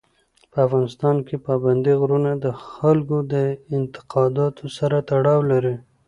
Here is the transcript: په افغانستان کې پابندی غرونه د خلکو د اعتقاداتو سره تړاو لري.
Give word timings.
په 0.51 0.57
افغانستان 0.67 1.15
کې 1.27 1.35
پابندی 1.47 1.93
غرونه 2.01 2.31
د 2.35 2.45
خلکو 2.71 3.17
د 3.33 3.33
اعتقاداتو 3.73 4.65
سره 4.77 4.97
تړاو 5.09 5.39
لري. 5.51 5.75